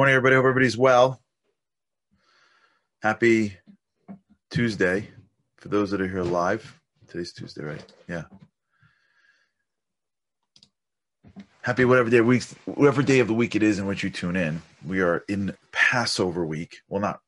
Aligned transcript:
Morning, 0.00 0.14
everybody. 0.14 0.36
Hope 0.36 0.46
everybody's 0.46 0.78
well. 0.78 1.20
Happy 3.02 3.58
Tuesday 4.50 5.10
for 5.58 5.68
those 5.68 5.90
that 5.90 6.00
are 6.00 6.08
here 6.08 6.22
live. 6.22 6.80
Today's 7.06 7.34
Tuesday, 7.34 7.62
right? 7.62 7.84
Yeah. 8.08 8.22
Happy 11.60 11.84
whatever 11.84 12.08
day 12.08 12.22
week, 12.22 12.44
whatever 12.64 13.02
day 13.02 13.18
of 13.18 13.26
the 13.28 13.34
week 13.34 13.54
it 13.54 13.62
is 13.62 13.78
in 13.78 13.84
which 13.84 14.02
you 14.02 14.08
tune 14.08 14.36
in. 14.36 14.62
We 14.86 15.02
are 15.02 15.22
in 15.28 15.54
Passover 15.70 16.46
week. 16.46 16.78
Well, 16.88 17.02
not 17.02 17.20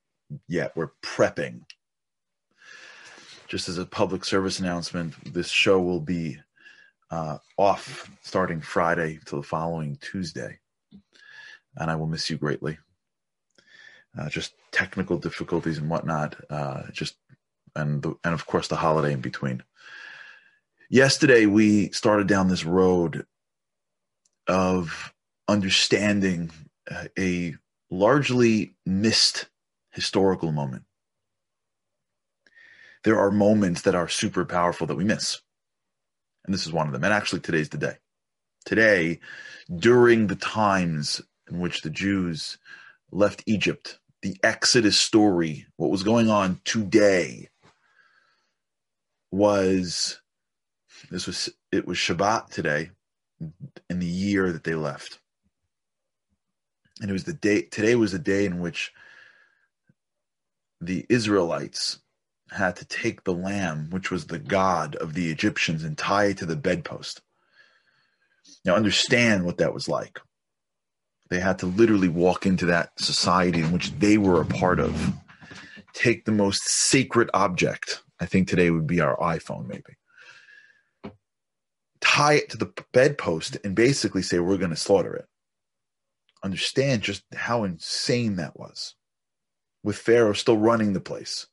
yet. 0.48 0.74
We're 0.74 0.92
prepping. 1.02 1.64
Just 3.48 3.68
as 3.68 3.76
a 3.76 3.84
public 3.84 4.24
service 4.24 4.60
announcement, 4.60 5.34
this 5.34 5.50
show 5.50 5.78
will 5.78 6.00
be 6.00 6.38
uh, 7.10 7.36
off 7.58 8.10
starting 8.22 8.62
Friday 8.62 9.18
till 9.26 9.42
the 9.42 9.46
following 9.46 9.98
Tuesday 10.00 10.58
and 11.76 11.90
I 11.90 11.96
will 11.96 12.06
miss 12.06 12.30
you 12.30 12.36
greatly. 12.36 12.78
Uh, 14.18 14.28
just 14.28 14.52
technical 14.72 15.18
difficulties 15.18 15.78
and 15.78 15.88
whatnot. 15.88 16.36
Uh, 16.50 16.82
just 16.92 17.16
and 17.74 18.02
the, 18.02 18.14
and 18.24 18.34
of 18.34 18.46
course 18.46 18.68
the 18.68 18.76
holiday 18.76 19.12
in 19.12 19.20
between. 19.20 19.62
Yesterday 20.90 21.46
we 21.46 21.90
started 21.90 22.26
down 22.26 22.48
this 22.48 22.64
road 22.64 23.24
of 24.46 25.14
understanding 25.48 26.50
a 27.18 27.54
largely 27.90 28.74
missed 28.84 29.46
historical 29.90 30.52
moment. 30.52 30.84
There 33.04 33.18
are 33.18 33.30
moments 33.30 33.82
that 33.82 33.94
are 33.94 34.08
super 34.08 34.44
powerful 34.44 34.86
that 34.86 34.96
we 34.96 35.04
miss. 35.04 35.40
And 36.44 36.54
this 36.54 36.66
is 36.66 36.72
one 36.72 36.86
of 36.86 36.92
them. 36.92 37.04
And 37.04 37.12
actually, 37.12 37.40
today's 37.40 37.68
the 37.68 37.78
day. 37.78 37.96
Today, 38.64 39.20
during 39.74 40.26
the 40.26 40.36
times 40.36 41.20
in 41.52 41.60
which 41.60 41.82
the 41.82 41.90
Jews 41.90 42.58
left 43.10 43.42
Egypt, 43.46 43.98
the 44.22 44.36
Exodus 44.42 44.96
story, 44.96 45.66
what 45.76 45.90
was 45.90 46.02
going 46.02 46.30
on 46.30 46.60
today 46.64 47.48
was 49.30 50.20
this 51.10 51.26
was 51.26 51.50
it 51.70 51.86
was 51.86 51.98
Shabbat 51.98 52.50
today 52.50 52.90
in 53.90 53.98
the 53.98 54.06
year 54.06 54.52
that 54.52 54.64
they 54.64 54.74
left. 54.74 55.18
And 57.00 57.10
it 57.10 57.12
was 57.12 57.24
the 57.24 57.32
day 57.32 57.62
today 57.62 57.96
was 57.96 58.12
the 58.12 58.18
day 58.18 58.46
in 58.46 58.60
which 58.60 58.92
the 60.80 61.04
Israelites 61.08 61.98
had 62.50 62.76
to 62.76 62.84
take 62.84 63.24
the 63.24 63.32
lamb, 63.32 63.88
which 63.90 64.10
was 64.10 64.26
the 64.26 64.38
god 64.38 64.94
of 64.96 65.14
the 65.14 65.30
Egyptians, 65.30 65.82
and 65.82 65.96
tie 65.96 66.26
it 66.26 66.38
to 66.38 66.46
the 66.46 66.56
bedpost. 66.56 67.22
Now 68.64 68.76
understand 68.76 69.44
what 69.44 69.58
that 69.58 69.74
was 69.74 69.88
like. 69.88 70.20
They 71.30 71.40
had 71.40 71.58
to 71.60 71.66
literally 71.66 72.08
walk 72.08 72.44
into 72.44 72.66
that 72.66 72.98
society 73.00 73.60
in 73.60 73.72
which 73.72 73.92
they 73.98 74.18
were 74.18 74.40
a 74.40 74.46
part 74.46 74.78
of, 74.78 75.14
take 75.94 76.24
the 76.24 76.32
most 76.32 76.62
sacred 76.68 77.30
object. 77.32 78.02
I 78.20 78.26
think 78.26 78.48
today 78.48 78.70
would 78.70 78.86
be 78.86 79.00
our 79.00 79.16
iPhone, 79.16 79.66
maybe. 79.66 79.96
Tie 82.00 82.34
it 82.34 82.50
to 82.50 82.58
the 82.58 82.72
bedpost 82.92 83.56
and 83.64 83.74
basically 83.74 84.22
say, 84.22 84.38
We're 84.38 84.58
going 84.58 84.70
to 84.70 84.76
slaughter 84.76 85.14
it. 85.14 85.26
Understand 86.42 87.02
just 87.02 87.22
how 87.34 87.64
insane 87.64 88.36
that 88.36 88.58
was. 88.58 88.94
With 89.82 89.96
Pharaoh 89.96 90.34
still 90.34 90.58
running 90.58 90.92
the 90.92 91.00
place, 91.00 91.46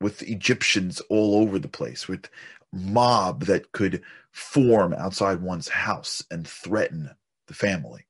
with 0.00 0.22
Egyptians 0.22 1.00
all 1.10 1.36
over 1.36 1.58
the 1.58 1.68
place, 1.68 2.08
with 2.08 2.28
mob 2.72 3.44
that 3.44 3.72
could 3.72 4.02
form 4.32 4.94
outside 4.94 5.40
one's 5.40 5.68
house 5.68 6.24
and 6.30 6.46
threaten 6.46 7.10
the 7.46 7.54
family 7.54 8.07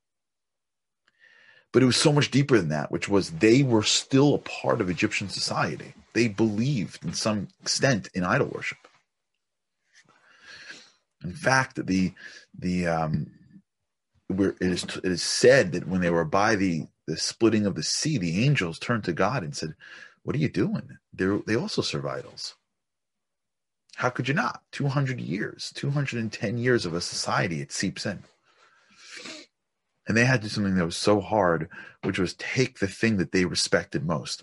but 1.73 1.83
it 1.83 1.87
was 1.87 1.97
so 1.97 2.13
much 2.13 2.31
deeper 2.31 2.57
than 2.59 2.71
that, 2.71 2.91
which 2.91 3.09
was 3.09 3.31
they 3.31 3.63
were 3.63 3.83
still 3.83 4.35
a 4.35 4.39
part 4.39 4.81
of 4.81 4.89
Egyptian 4.89 5.29
society. 5.29 5.95
They 6.15 6.29
believed 6.29 7.05
in 7.05 7.13
some 7.13 7.49
extent 7.61 8.09
in 8.15 8.25
idol 8.25 8.49
worship. 8.49 8.79
In 11.23 11.33
fact, 11.33 11.85
the 11.87 12.13
the 12.59 12.87
um, 12.87 13.31
where 14.29 14.51
it 14.51 14.63
is 14.63 14.85
it 14.85 15.05
is 15.05 15.23
said 15.23 15.73
that 15.73 15.89
when 15.89 16.01
they 16.01 16.11
were 16.11 16.25
by 16.25 16.55
the 16.55 16.87
the 17.07 17.17
splitting 17.17 17.67
of 17.67 17.75
the 17.75 17.83
sea, 17.83 18.19
the 18.19 18.45
angels 18.45 18.79
turned 18.79 19.05
to 19.05 19.13
God 19.13 19.43
and 19.43 19.57
said, 19.57 19.75
"What 20.23 20.37
are 20.37 20.41
you 20.41 20.49
doing? 20.49 20.99
They 21.13 21.27
they 21.47 21.57
also 21.57 21.83
serve 21.83 22.07
idols. 22.07 22.55
How 23.97 24.11
could 24.11 24.29
you 24.29 24.35
not? 24.35 24.63
Two 24.71 24.89
hundred 24.89 25.21
years, 25.21 25.73
two 25.75 25.91
hundred 25.91 26.21
and 26.21 26.33
ten 26.33 26.57
years 26.57 26.87
of 26.87 26.95
a 26.95 27.01
society, 27.01 27.61
it 27.61 27.73
seeps 27.73 28.07
in." 28.07 28.23
And 30.09 30.17
they 30.17 30.25
had 30.25 30.41
to 30.41 30.49
do 30.49 30.53
something 30.53 30.75
that 30.77 30.87
was 30.87 30.97
so 30.97 31.21
hard, 31.21 31.69
which 32.03 32.19
was 32.19 32.33
take 32.35 32.79
the 32.79 32.89
thing 32.89 33.19
that 33.19 33.31
they 33.31 33.45
respected 33.45 34.07
most. 34.07 34.43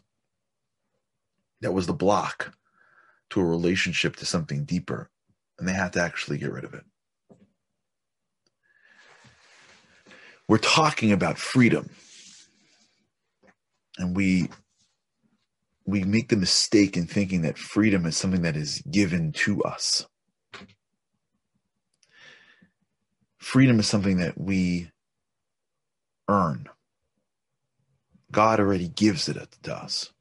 That 1.62 1.74
was 1.74 1.88
the 1.88 1.94
block 1.94 2.54
to 3.32 3.42
a 3.42 3.46
relationship 3.46 4.16
to 4.18 4.26
something 4.28 4.64
deeper. 4.64 5.10
And 5.58 5.68
they 5.68 5.74
had 5.74 5.94
to 5.94 6.02
actually 6.02 6.38
get 6.38 6.52
rid 6.52 6.66
of 6.66 6.76
it. 6.76 6.84
We're 10.48 10.60
talking 10.60 11.12
about 11.12 11.40
freedom. 11.40 11.90
And 13.98 14.16
we 14.16 14.50
we 15.88 16.04
make 16.04 16.30
the 16.30 16.36
mistake 16.36 16.98
in 16.98 17.08
thinking 17.08 17.42
that 17.44 17.58
freedom 17.58 18.06
is 18.06 18.18
something 18.18 18.42
that 18.42 18.56
is 18.56 18.82
given 18.92 19.32
to 19.32 19.64
us. 19.64 20.06
Freedom 23.38 23.80
is 23.80 23.88
something 23.88 24.18
that 24.18 24.40
we 24.40 24.90
earn. 26.30 26.70
God 28.32 28.60
already 28.60 28.88
gives 28.88 29.30
it 29.30 29.38
to 29.64 29.76
us. 29.76 30.12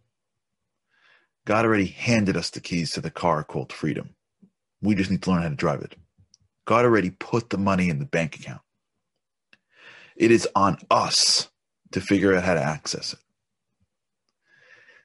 God 1.47 1.65
already 1.65 1.87
handed 1.87 2.37
us 2.37 2.51
the 2.51 2.61
keys 2.61 2.93
to 2.93 3.01
the 3.01 3.11
car 3.11 3.45
called 3.45 3.73
freedom. 3.73 4.11
We 4.83 4.95
just 4.95 5.11
need 5.11 5.23
to 5.23 5.31
learn 5.31 5.43
how 5.43 5.49
to 5.51 5.55
drive 5.55 5.83
it. 5.83 5.97
God 6.67 6.85
already 6.85 7.11
put 7.11 7.51
the 7.51 7.59
money 7.59 7.89
in 7.91 7.99
the 7.99 8.07
bank 8.07 8.37
account. 8.37 8.63
It 10.17 10.31
is 10.31 10.49
on 10.55 10.79
us 10.91 11.49
to 11.93 12.01
figure 12.01 12.35
out 12.37 12.45
how 12.45 12.55
to 12.55 12.63
access 12.63 13.15
it. 13.15 13.19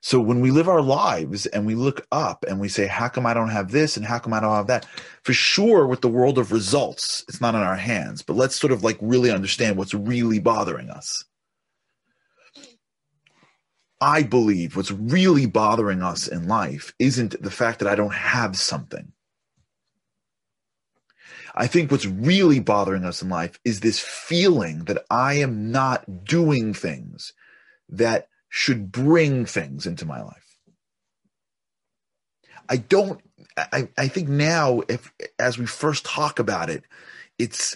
So 0.01 0.21
when 0.21 0.39
we 0.39 0.51
live 0.51 0.69
our 0.69 0.81
lives 0.81 1.45
and 1.47 1.65
we 1.65 1.75
look 1.75 2.07
up 2.11 2.45
and 2.47 2.59
we 2.59 2.69
say, 2.69 2.87
how 2.87 3.09
come 3.09 3.25
I 3.25 3.33
don't 3.33 3.49
have 3.49 3.71
this 3.71 3.97
and 3.97 4.05
how 4.05 4.17
come 4.19 4.33
I 4.33 4.39
don't 4.39 4.55
have 4.55 4.67
that? 4.67 4.85
For 5.23 5.33
sure, 5.33 5.87
with 5.87 6.01
the 6.01 6.07
world 6.07 6.37
of 6.37 6.51
results, 6.51 7.25
it's 7.27 7.41
not 7.41 7.55
in 7.55 7.61
our 7.61 7.75
hands, 7.75 8.21
but 8.21 8.37
let's 8.37 8.55
sort 8.55 8.71
of 8.71 8.83
like 8.83 8.97
really 9.01 9.29
understand 9.29 9.77
what's 9.77 9.93
really 9.93 10.39
bothering 10.39 10.89
us. 10.89 11.25
I 13.99 14.23
believe 14.23 14.77
what's 14.77 14.91
really 14.91 15.45
bothering 15.45 16.01
us 16.01 16.27
in 16.27 16.47
life 16.47 16.93
isn't 16.99 17.41
the 17.41 17.51
fact 17.51 17.79
that 17.79 17.89
I 17.89 17.95
don't 17.95 18.13
have 18.13 18.57
something. 18.57 19.11
I 21.53 21.67
think 21.67 21.91
what's 21.91 22.05
really 22.05 22.61
bothering 22.61 23.03
us 23.03 23.21
in 23.21 23.27
life 23.27 23.59
is 23.65 23.81
this 23.81 23.99
feeling 23.99 24.85
that 24.85 25.03
I 25.09 25.33
am 25.35 25.71
not 25.71 26.23
doing 26.23 26.73
things 26.73 27.33
that 27.89 28.28
should 28.49 28.91
bring 28.91 29.45
things 29.45 29.85
into 29.85 30.05
my 30.05 30.21
life. 30.21 30.57
I 32.67 32.77
don't 32.77 33.21
I, 33.57 33.89
I 33.97 34.07
think 34.07 34.29
now 34.29 34.81
if 34.87 35.11
as 35.37 35.57
we 35.57 35.65
first 35.65 36.05
talk 36.05 36.39
about 36.39 36.69
it, 36.69 36.83
it's 37.37 37.75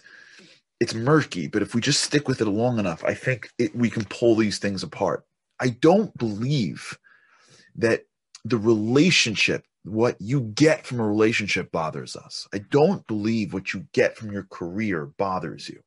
it's 0.79 0.93
murky, 0.93 1.47
but 1.47 1.61
if 1.61 1.73
we 1.73 1.81
just 1.81 2.03
stick 2.03 2.27
with 2.27 2.41
it 2.41 2.45
long 2.45 2.79
enough, 2.79 3.03
I 3.03 3.13
think 3.13 3.49
it, 3.57 3.75
we 3.75 3.89
can 3.89 4.05
pull 4.05 4.35
these 4.35 4.59
things 4.59 4.83
apart. 4.83 5.25
I 5.59 5.69
don't 5.69 6.15
believe 6.17 6.97
that 7.75 8.03
the 8.43 8.57
relationship, 8.57 9.65
what 9.83 10.17
you 10.19 10.41
get 10.41 10.85
from 10.85 10.99
a 10.99 11.07
relationship 11.07 11.71
bothers 11.71 12.15
us. 12.15 12.47
I 12.53 12.57
don't 12.59 13.07
believe 13.07 13.53
what 13.53 13.73
you 13.73 13.87
get 13.93 14.17
from 14.17 14.31
your 14.31 14.43
career 14.43 15.05
bothers 15.05 15.69
you. 15.69 15.81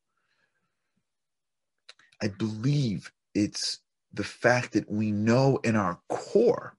I 2.22 2.28
believe 2.28 3.12
it's 3.34 3.80
the 4.16 4.24
fact 4.24 4.72
that 4.72 4.90
we 4.90 5.12
know 5.12 5.58
in 5.62 5.76
our 5.76 6.00
core 6.08 6.74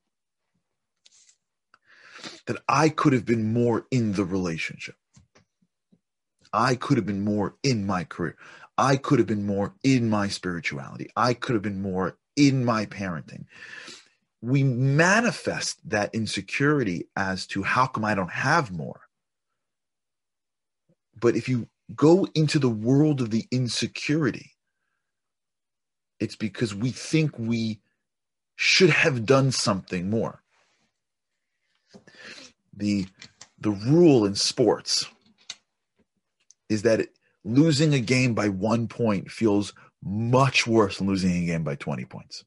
that 2.48 2.58
I 2.68 2.90
could 2.90 3.14
have 3.14 3.26
been 3.26 3.54
more 3.54 3.86
in 3.92 4.14
the 4.14 4.26
relationship. 4.26 4.96
I 6.52 6.76
could 6.76 6.98
have 6.98 7.06
been 7.06 7.24
more 7.24 7.56
in 7.64 7.86
my 7.86 8.04
career. 8.04 8.36
I 8.78 8.98
could 8.98 9.20
have 9.20 9.28
been 9.28 9.46
more 9.46 9.76
in 9.84 10.10
my 10.10 10.28
spirituality. 10.28 11.10
I 11.16 11.34
could 11.34 11.54
have 11.54 11.62
been 11.62 11.82
more 11.82 12.18
in 12.36 12.66
my 12.66 12.86
parenting. 12.86 13.46
We 14.42 14.64
manifest 14.64 15.90
that 15.90 16.14
insecurity 16.14 17.08
as 17.16 17.48
to 17.48 17.64
how 17.64 17.88
come 17.88 18.06
I 18.06 18.16
don't 18.16 18.32
have 18.32 18.72
more. 18.72 19.02
But 21.20 21.36
if 21.36 21.50
you 21.50 21.68
go 21.96 22.28
into 22.36 22.60
the 22.60 22.70
world 22.70 23.22
of 23.22 23.32
the 23.32 23.46
insecurity, 23.52 24.57
it's 26.20 26.36
because 26.36 26.74
we 26.74 26.92
think 26.92 27.38
we 27.38 27.80
should 28.56 28.90
have 28.90 29.26
done 29.26 29.52
something 29.52 30.10
more. 30.10 30.42
The 32.76 33.08
the 33.60 33.72
rule 33.72 34.26
in 34.26 34.36
sports 34.36 35.08
is 36.70 36.84
that 36.84 37.00
it, 37.00 37.18
losing 37.44 37.94
a 37.94 38.00
game 38.00 38.34
by 38.34 38.50
one 38.50 38.88
point 38.88 39.32
feels 39.32 39.74
much 40.04 40.68
worse 40.68 40.98
than 40.98 41.08
losing 41.08 41.44
a 41.44 41.46
game 41.46 41.64
by 41.64 41.76
20 41.76 42.06
points. 42.06 42.44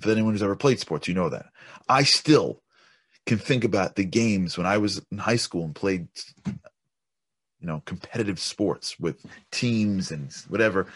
For 0.00 0.10
anyone 0.10 0.32
who's 0.32 0.42
ever 0.42 0.56
played 0.56 0.80
sports, 0.80 1.08
you 1.08 1.14
know 1.14 1.28
that. 1.28 1.46
I 1.88 2.04
still 2.04 2.62
can 3.26 3.38
think 3.38 3.64
about 3.64 3.96
the 3.96 4.04
games 4.04 4.56
when 4.56 4.66
I 4.66 4.78
was 4.78 5.04
in 5.10 5.18
high 5.18 5.36
school 5.36 5.64
and 5.64 5.74
played, 5.74 6.08
you 6.46 7.66
know, 7.66 7.82
competitive 7.84 8.38
sports 8.38 8.98
with 8.98 9.24
teams 9.50 10.10
and 10.10 10.32
whatever. 10.48 10.86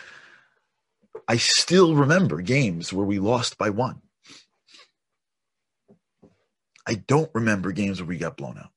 I 1.28 1.38
still 1.38 1.94
remember 1.94 2.40
games 2.40 2.92
where 2.92 3.06
we 3.06 3.18
lost 3.18 3.58
by 3.58 3.70
one. 3.70 4.00
I 6.86 6.94
don't 6.94 7.30
remember 7.34 7.72
games 7.72 8.00
where 8.00 8.08
we 8.08 8.16
got 8.16 8.36
blown 8.36 8.58
out. 8.58 8.70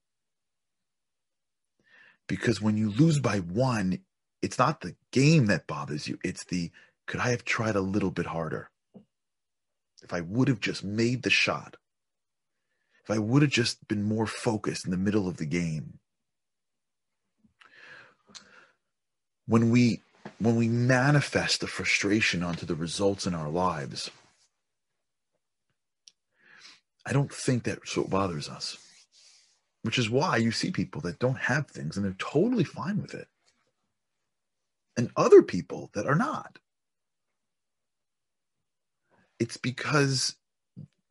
Because 2.28 2.62
when 2.62 2.76
you 2.76 2.90
lose 2.90 3.20
by 3.20 3.40
one, 3.40 4.00
it's 4.42 4.58
not 4.58 4.82
the 4.82 4.96
game 5.12 5.48
that 5.48 5.68
bothers 5.68 6.08
you, 6.08 6.18
it's 6.24 6.44
the 6.46 6.72
could 7.08 7.20
I 7.20 7.30
have 7.32 7.44
tried 7.44 7.76
a 7.76 7.82
little 7.82 8.12
bit 8.12 8.28
harder? 8.28 8.70
If 10.02 10.14
I 10.14 10.22
would 10.22 10.48
have 10.48 10.60
just 10.60 10.84
made 10.84 11.24
the 11.24 11.30
shot, 11.30 11.76
if 13.04 13.12
I 13.12 13.20
would 13.20 13.42
have 13.42 13.52
just 13.52 13.88
been 13.88 14.04
more 14.04 14.28
focused 14.28 14.86
in 14.86 14.92
the 14.92 14.98
middle 14.98 15.28
of 15.28 15.38
the 15.38 15.46
game. 15.46 16.00
When 19.48 19.72
we 19.72 20.02
when 20.38 20.56
we 20.56 20.68
manifest 20.68 21.62
the 21.62 21.68
frustration 21.68 22.44
onto 22.44 22.66
the 22.66 22.76
results 22.76 23.26
in 23.26 23.34
our 23.34 23.50
lives, 23.50 24.12
I 27.06 27.14
don't 27.14 27.34
think 27.34 27.64
that's 27.64 27.98
what 27.98 28.10
bothers 28.10 28.48
us. 28.48 28.78
Which 29.82 29.98
is 29.98 30.10
why 30.10 30.38
you 30.38 30.52
see 30.52 30.72
people 30.72 31.02
that 31.02 31.20
don't 31.20 31.38
have 31.40 31.68
things 31.68 31.96
and 31.96 32.06
they're 32.06 32.16
totally 32.20 32.66
fine 32.66 33.02
with 33.02 33.14
it. 33.14 33.28
And 34.98 35.10
other 35.16 35.42
people 35.42 35.90
that 35.94 36.06
are 36.06 36.16
not. 36.16 36.60
It's 39.40 39.58
because 39.58 40.36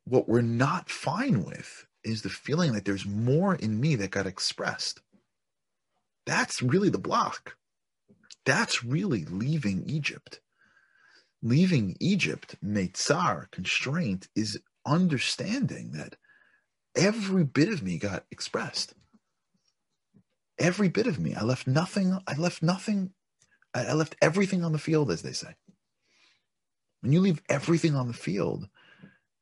what 0.05 0.29
we're 0.29 0.43
not 0.43 0.91
fine 0.91 1.45
with 1.45 1.87
is 2.05 2.23
the 2.23 2.29
feeling 2.29 2.73
that 2.73 2.85
there's 2.85 3.07
more 3.07 3.55
in 3.55 3.81
me 3.81 3.97
that 3.97 4.11
got 4.11 4.27
expressed. 4.27 5.01
That's 6.27 6.63
really 6.63 6.91
the 6.91 6.99
block. 6.99 7.58
That's 8.45 8.85
really 8.85 9.25
leaving 9.25 9.85
Egypt. 9.89 10.41
Leaving 11.43 11.97
Egypt, 12.01 12.57
Meitzar, 12.65 13.51
constraint, 13.51 14.29
is 14.35 14.61
understanding 14.87 15.93
that 15.93 16.17
every 16.97 17.45
bit 17.45 17.69
of 17.69 17.83
me 17.83 17.99
got 17.99 18.25
expressed. 18.31 18.95
Every 20.59 20.89
bit 20.89 21.07
of 21.07 21.21
me. 21.21 21.35
I 21.35 21.45
left 21.45 21.67
nothing, 21.67 22.19
I 22.27 22.37
left 22.37 22.63
nothing, 22.63 23.13
I 23.75 23.93
left 23.93 24.17
everything 24.21 24.65
on 24.65 24.73
the 24.73 24.79
field, 24.79 25.11
as 25.11 25.23
they 25.23 25.33
say. 25.33 25.55
When 27.01 27.13
you 27.13 27.21
leave 27.21 27.43
everything 27.49 27.95
on 27.95 28.09
the 28.09 28.15
field, 28.15 28.69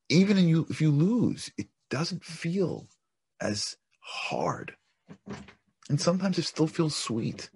even 0.08 0.36
you, 0.46 0.66
if 0.68 0.80
you 0.80 0.90
lose, 0.90 1.50
it 1.56 1.68
doesn't 1.88 2.24
feel 2.24 2.86
as 3.40 3.76
hard. 4.00 4.76
And 5.88 6.00
sometimes 6.00 6.38
it 6.38 6.44
still 6.44 6.66
feels 6.66 6.94
sweet. 6.94 7.48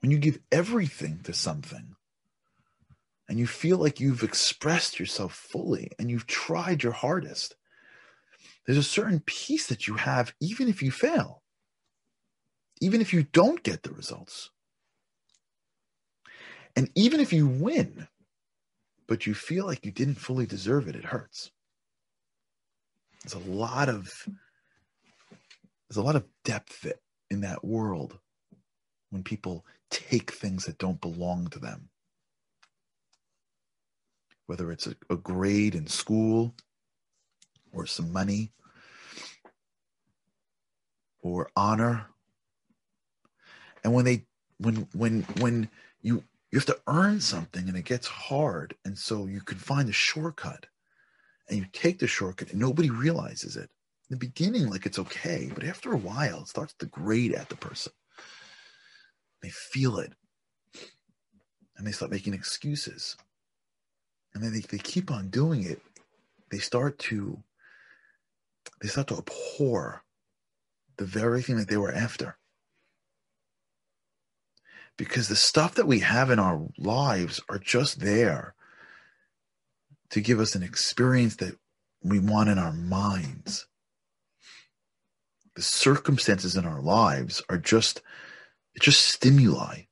When 0.00 0.10
you 0.10 0.18
give 0.18 0.38
everything 0.52 1.20
to 1.24 1.32
something 1.32 1.96
and 3.28 3.38
you 3.38 3.46
feel 3.46 3.78
like 3.78 4.00
you've 4.00 4.22
expressed 4.22 5.00
yourself 5.00 5.34
fully 5.34 5.90
and 5.98 6.10
you've 6.10 6.26
tried 6.26 6.82
your 6.82 6.92
hardest, 6.92 7.56
there's 8.66 8.78
a 8.78 8.82
certain 8.82 9.20
peace 9.26 9.66
that 9.68 9.86
you 9.86 9.94
have, 9.94 10.32
even 10.40 10.68
if 10.68 10.82
you 10.82 10.90
fail, 10.90 11.42
even 12.80 13.00
if 13.00 13.12
you 13.12 13.24
don't 13.24 13.62
get 13.62 13.82
the 13.82 13.92
results. 13.92 14.50
And 16.76 16.90
even 16.94 17.18
if 17.18 17.32
you 17.32 17.48
win, 17.48 18.06
but 19.08 19.26
you 19.26 19.34
feel 19.34 19.66
like 19.66 19.84
you 19.84 19.90
didn't 19.90 20.14
fully 20.14 20.46
deserve 20.46 20.86
it, 20.86 20.94
it 20.94 21.04
hurts. 21.04 21.50
There's 23.24 23.44
a 23.44 23.50
lot 23.50 23.88
of 23.88 24.12
there's 25.88 25.96
a 25.96 26.02
lot 26.02 26.16
of 26.16 26.26
depth 26.44 26.86
in 27.30 27.40
that 27.40 27.64
world 27.64 28.18
when 29.10 29.22
people 29.22 29.64
take 29.90 30.32
things 30.32 30.64
that 30.66 30.78
don't 30.78 31.00
belong 31.00 31.48
to 31.48 31.58
them. 31.58 31.88
Whether 34.46 34.72
it's 34.72 34.86
a, 34.86 34.94
a 35.10 35.16
grade 35.16 35.74
in 35.74 35.86
school 35.86 36.54
or 37.72 37.86
some 37.86 38.12
money 38.12 38.52
or 41.22 41.50
honor. 41.56 42.06
And 43.84 43.92
when 43.92 44.04
they 44.04 44.24
when 44.58 44.88
when 44.92 45.22
when 45.40 45.68
you 46.02 46.24
you 46.50 46.58
have 46.58 46.66
to 46.66 46.80
earn 46.86 47.20
something 47.20 47.68
and 47.68 47.76
it 47.76 47.84
gets 47.84 48.06
hard. 48.06 48.74
And 48.84 48.96
so 48.96 49.26
you 49.26 49.40
can 49.40 49.58
find 49.58 49.88
a 49.88 49.92
shortcut 49.92 50.66
and 51.48 51.58
you 51.58 51.66
take 51.72 51.98
the 51.98 52.06
shortcut 52.06 52.50
and 52.50 52.60
nobody 52.60 52.90
realizes 52.90 53.56
it. 53.56 53.70
In 54.10 54.16
the 54.18 54.26
beginning, 54.26 54.70
like 54.70 54.86
it's 54.86 54.98
okay, 54.98 55.50
but 55.54 55.64
after 55.64 55.92
a 55.92 55.98
while, 55.98 56.40
it 56.40 56.48
starts 56.48 56.74
to 56.78 56.86
grate 56.86 57.34
at 57.34 57.50
the 57.50 57.56
person. 57.56 57.92
They 59.42 59.50
feel 59.50 59.98
it 59.98 60.12
and 61.76 61.86
they 61.86 61.92
start 61.92 62.10
making 62.10 62.34
excuses. 62.34 63.16
And 64.34 64.42
then 64.42 64.52
they, 64.52 64.60
they 64.60 64.78
keep 64.78 65.10
on 65.10 65.30
doing 65.30 65.64
it. 65.64 65.80
They 66.50 66.58
start 66.58 66.98
to 67.00 67.42
they 68.82 68.88
start 68.88 69.08
to 69.08 69.18
abhor 69.18 70.04
the 70.98 71.04
very 71.04 71.42
thing 71.42 71.56
that 71.56 71.68
they 71.68 71.76
were 71.76 71.92
after 71.92 72.36
because 74.96 75.28
the 75.28 75.36
stuff 75.36 75.74
that 75.76 75.86
we 75.86 76.00
have 76.00 76.30
in 76.30 76.38
our 76.38 76.60
lives 76.76 77.40
are 77.48 77.58
just 77.58 78.00
there 78.00 78.54
to 80.10 80.20
give 80.20 80.40
us 80.40 80.54
an 80.54 80.62
experience 80.62 81.36
that 81.36 81.56
we 82.02 82.18
want 82.18 82.48
in 82.48 82.58
our 82.58 82.72
minds. 82.72 83.66
The 85.54 85.62
circumstances 85.62 86.56
in 86.56 86.66
our 86.66 86.80
lives 86.80 87.42
are 87.48 87.58
just 87.58 88.02
it's 88.74 88.84
just 88.84 89.06
stimuli. 89.06 89.82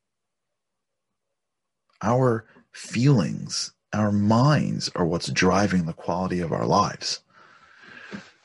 Our 2.02 2.46
feelings, 2.72 3.72
our 3.92 4.12
minds 4.12 4.90
are 4.94 5.06
what's 5.06 5.28
driving 5.28 5.86
the 5.86 5.92
quality 5.92 6.40
of 6.40 6.52
our 6.52 6.66
lives 6.66 7.20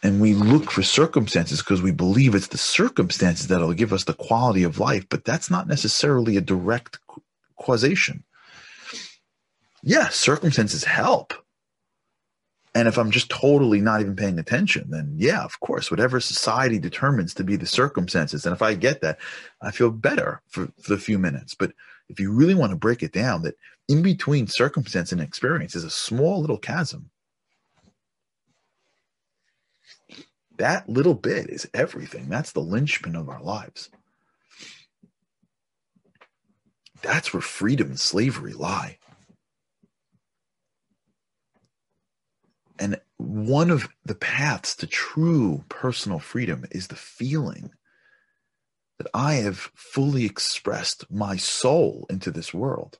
and 0.03 0.19
we 0.19 0.33
look 0.33 0.71
for 0.71 0.81
circumstances 0.81 1.59
because 1.59 1.81
we 1.81 1.91
believe 1.91 2.33
it's 2.33 2.47
the 2.47 2.57
circumstances 2.57 3.47
that'll 3.47 3.73
give 3.73 3.93
us 3.93 4.05
the 4.05 4.13
quality 4.13 4.63
of 4.63 4.79
life, 4.79 5.05
but 5.09 5.25
that's 5.25 5.51
not 5.51 5.67
necessarily 5.67 6.37
a 6.37 6.41
direct 6.41 6.99
causation. 7.59 8.23
Yeah, 9.83 10.09
circumstances 10.09 10.83
help. 10.83 11.33
And 12.73 12.87
if 12.87 12.97
I'm 12.97 13.11
just 13.11 13.29
totally 13.29 13.81
not 13.81 13.99
even 14.01 14.15
paying 14.15 14.39
attention, 14.39 14.91
then 14.91 15.15
yeah, 15.17 15.43
of 15.43 15.59
course, 15.59 15.91
whatever 15.91 16.19
society 16.21 16.79
determines 16.79 17.33
to 17.33 17.43
be 17.43 17.57
the 17.57 17.65
circumstances. 17.65 18.45
And 18.45 18.55
if 18.55 18.61
I 18.61 18.75
get 18.75 19.01
that, 19.01 19.19
I 19.61 19.71
feel 19.71 19.91
better 19.91 20.41
for, 20.47 20.67
for 20.81 20.95
the 20.95 20.97
few 20.97 21.19
minutes. 21.19 21.53
But 21.53 21.73
if 22.07 22.19
you 22.19 22.31
really 22.31 22.55
want 22.55 22.71
to 22.71 22.77
break 22.77 23.03
it 23.03 23.11
down, 23.11 23.41
that 23.43 23.55
in 23.89 24.01
between 24.01 24.47
circumstance 24.47 25.11
and 25.11 25.19
experience 25.19 25.75
is 25.75 25.83
a 25.83 25.89
small 25.89 26.39
little 26.39 26.57
chasm 26.57 27.11
That 30.61 30.87
little 30.87 31.15
bit 31.15 31.49
is 31.49 31.67
everything. 31.73 32.29
That's 32.29 32.51
the 32.51 32.59
linchpin 32.59 33.15
of 33.15 33.29
our 33.29 33.41
lives. 33.41 33.89
That's 37.01 37.33
where 37.33 37.41
freedom 37.41 37.87
and 37.87 37.99
slavery 37.99 38.53
lie. 38.53 38.99
And 42.81 42.99
one 43.17 43.69
of 43.69 43.87
the 44.03 44.15
paths 44.15 44.75
to 44.77 44.87
true 44.87 45.63
personal 45.69 46.17
freedom 46.17 46.65
is 46.71 46.87
the 46.87 46.95
feeling 46.95 47.69
that 48.97 49.07
I 49.13 49.35
have 49.35 49.69
fully 49.75 50.25
expressed 50.25 51.05
my 51.11 51.37
soul 51.37 52.07
into 52.09 52.31
this 52.31 52.55
world. 52.55 52.97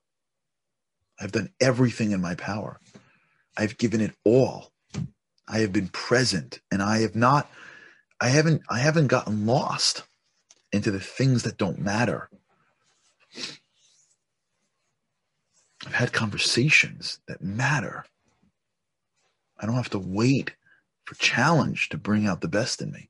I've 1.19 1.31
done 1.31 1.49
everything 1.59 2.11
in 2.11 2.21
my 2.21 2.35
power. 2.35 2.79
I've 3.57 3.79
given 3.79 4.01
it 4.01 4.13
all. 4.23 4.71
I 5.47 5.59
have 5.59 5.73
been 5.73 5.87
present 5.87 6.59
and 6.71 6.83
I 6.83 6.99
have 6.99 7.15
not 7.15 7.49
I 8.19 8.29
haven't 8.29 8.61
I 8.69 8.77
haven't 8.77 9.07
gotten 9.07 9.47
lost 9.47 10.03
into 10.71 10.91
the 10.91 10.99
things 10.99 11.41
that 11.41 11.57
don't 11.57 11.79
matter. 11.79 12.29
I've 15.87 15.95
had 15.95 16.13
conversations 16.13 17.19
that 17.27 17.41
matter. 17.41 18.05
I 19.61 19.65
don't 19.65 19.75
have 19.75 19.89
to 19.91 19.99
wait 19.99 20.55
for 21.05 21.15
challenge 21.15 21.89
to 21.89 21.97
bring 21.97 22.27
out 22.27 22.41
the 22.41 22.47
best 22.47 22.81
in 22.81 22.91
me. 22.91 23.09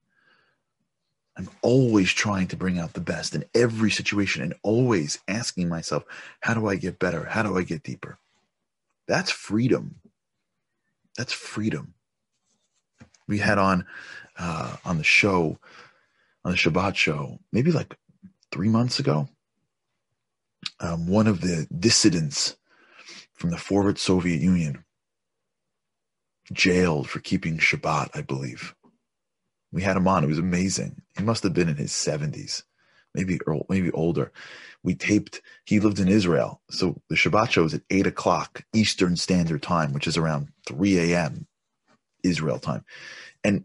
I'm 1.37 1.49
always 1.61 2.11
trying 2.11 2.47
to 2.47 2.57
bring 2.57 2.77
out 2.77 2.93
the 2.93 2.99
best 2.99 3.33
in 3.33 3.45
every 3.55 3.89
situation 3.89 4.43
and 4.43 4.53
always 4.63 5.19
asking 5.27 5.69
myself, 5.69 6.03
how 6.41 6.53
do 6.53 6.67
I 6.67 6.75
get 6.75 6.99
better? 6.99 7.23
How 7.23 7.41
do 7.41 7.57
I 7.57 7.63
get 7.63 7.83
deeper? 7.83 8.17
That's 9.07 9.31
freedom. 9.31 9.95
That's 11.17 11.33
freedom 11.33 11.93
we 13.31 13.39
had 13.39 13.57
on 13.57 13.85
uh, 14.37 14.75
on 14.83 14.97
the 14.97 15.03
show, 15.03 15.57
on 16.43 16.51
the 16.51 16.57
Shabbat 16.57 16.95
show, 16.95 17.39
maybe 17.51 17.71
like 17.71 17.95
three 18.51 18.69
months 18.69 18.99
ago. 18.99 19.29
Um, 20.79 21.07
one 21.07 21.27
of 21.27 21.41
the 21.41 21.67
dissidents 21.79 22.57
from 23.33 23.49
the 23.49 23.57
forward 23.57 23.97
Soviet 23.97 24.41
Union 24.41 24.83
jailed 26.51 27.09
for 27.09 27.19
keeping 27.19 27.57
Shabbat, 27.57 28.09
I 28.13 28.21
believe. 28.21 28.75
We 29.71 29.81
had 29.81 29.97
him 29.97 30.07
on. 30.07 30.23
It 30.23 30.27
was 30.27 30.39
amazing. 30.39 31.01
He 31.17 31.23
must 31.23 31.43
have 31.43 31.53
been 31.53 31.69
in 31.69 31.77
his 31.77 31.91
70s, 31.91 32.63
maybe 33.13 33.39
maybe 33.69 33.91
older. 33.91 34.31
We 34.83 34.95
taped. 34.95 35.41
He 35.65 35.79
lived 35.79 35.99
in 35.99 36.07
Israel, 36.07 36.61
so 36.69 36.99
the 37.07 37.15
Shabbat 37.15 37.51
show 37.51 37.63
is 37.65 37.73
at 37.73 37.83
eight 37.89 38.07
o'clock 38.07 38.63
Eastern 38.73 39.15
Standard 39.15 39.61
Time, 39.61 39.93
which 39.93 40.07
is 40.07 40.17
around 40.17 40.49
three 40.67 40.97
a.m. 40.97 41.47
Israel 42.23 42.59
time, 42.59 42.83
and 43.43 43.63